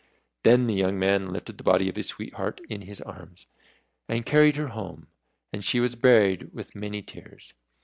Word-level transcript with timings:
Then 0.41 0.65
the 0.65 0.73
young 0.73 0.97
man 0.97 1.31
lifted 1.31 1.59
the 1.59 1.63
body 1.63 1.87
of 1.87 1.95
his 1.95 2.07
sweetheart 2.07 2.59
in 2.67 2.81
his 2.81 3.01
arms, 3.01 3.45
and 4.09 4.25
carried 4.25 4.55
her 4.55 4.69
home, 4.69 5.05
and 5.53 5.63
she 5.63 5.79
was 5.79 5.93
buried 5.93 6.51
with 6.55 6.73
many 6.75 7.03
tears. 7.03 7.53